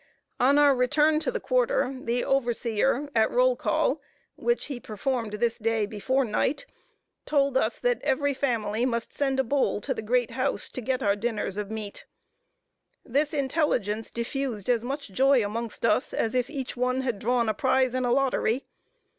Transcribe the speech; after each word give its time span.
On 0.39 0.57
our 0.57 0.73
return 0.75 1.19
to 1.19 1.29
the 1.29 1.39
quarter, 1.39 1.95
the 2.03 2.25
overseer, 2.25 3.11
at 3.13 3.29
roll 3.29 3.55
call 3.55 4.01
which 4.35 4.65
he 4.65 4.79
performed 4.79 5.33
this 5.33 5.59
day 5.59 5.85
before 5.85 6.25
night 6.25 6.65
told 7.27 7.55
us 7.55 7.77
that 7.77 8.01
every 8.01 8.33
family 8.33 8.83
must 8.83 9.13
send 9.13 9.39
a 9.39 9.43
bowl 9.43 9.79
to 9.81 9.93
the 9.93 10.01
great 10.01 10.31
house, 10.31 10.69
to 10.69 10.81
get 10.81 11.03
our 11.03 11.15
dinners 11.15 11.55
of 11.55 11.69
meat. 11.69 12.05
This 13.05 13.31
intelligence 13.31 14.09
diffused 14.09 14.71
as 14.71 14.83
much 14.83 15.09
joy 15.11 15.45
amongst 15.45 15.85
us, 15.85 16.15
as 16.15 16.33
if 16.33 16.49
each 16.49 16.75
one 16.75 17.01
had 17.01 17.19
drawn 17.19 17.47
a 17.47 17.53
prize 17.53 17.93
in 17.93 18.03
a 18.03 18.11
lottery. 18.11 18.65